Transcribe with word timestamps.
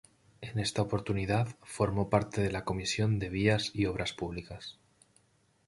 En 0.41 0.57
esta 0.57 0.81
oportunidad 0.81 1.49
formó 1.61 2.09
parte 2.09 2.41
de 2.41 2.51
la 2.51 2.65
comisión 2.65 3.19
de 3.19 3.29
Vías 3.29 3.69
y 3.75 3.85
Obras 3.85 4.13
Públicas. 4.13 4.79